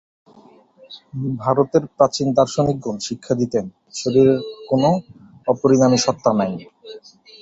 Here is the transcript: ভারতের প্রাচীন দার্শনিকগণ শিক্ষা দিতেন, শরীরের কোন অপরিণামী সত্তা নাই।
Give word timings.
ভারতের 1.41 1.83
প্রাচীন 1.97 2.27
দার্শনিকগণ 2.37 2.95
শিক্ষা 3.07 3.33
দিতেন, 3.41 3.65
শরীরের 3.93 4.39
কোন 4.69 4.83
অপরিণামী 5.47 5.97
সত্তা 5.97 6.31
নাই। 6.39 6.51